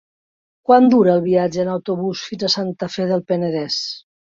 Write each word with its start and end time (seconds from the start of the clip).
Quant 0.69 0.87
dura 0.93 1.11
el 1.17 1.21
viatge 1.27 1.63
en 1.67 1.71
autobús 1.75 2.25
fins 2.33 2.49
a 2.49 2.53
Santa 2.59 2.95
Fe 2.99 3.11
del 3.15 3.27
Penedès? 3.33 3.83